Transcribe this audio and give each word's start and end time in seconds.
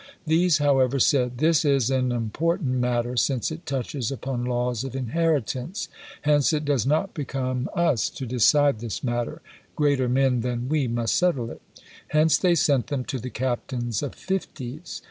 These, 0.25 0.57
however, 0.57 0.99
said: 0.99 1.37
"This 1.37 1.63
is 1.63 1.91
an 1.91 2.11
important 2.11 2.71
matter 2.71 3.15
since 3.15 3.51
it 3.51 3.67
touches 3.67 4.09
upon 4.11 4.45
laws 4.45 4.83
of 4.83 4.95
inheritance, 4.95 5.89
hence 6.23 6.53
it 6.53 6.65
does 6.65 6.87
not 6.87 7.13
become 7.13 7.69
us 7.75 8.09
to 8.09 8.25
decide 8.25 8.79
this 8.79 9.03
matter; 9.03 9.43
greater 9.75 10.09
men 10.09 10.39
than 10.41 10.67
we 10.67 10.87
must 10.87 11.13
settle 11.15 11.51
it." 11.51 11.61
Hence 12.07 12.39
they 12.39 12.55
sent 12.55 12.87
them 12.87 13.05
to 13.05 13.19
the 13.19 13.29
captains 13.29 14.01
of 14.01 14.15
fifties. 14.15 14.99